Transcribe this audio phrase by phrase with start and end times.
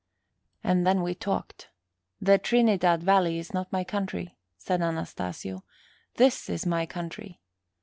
[0.63, 1.69] And then we talked.
[2.19, 5.63] "The Trinidad Valley is not my country," said Anastasio;
[6.15, 7.39] "this is my country.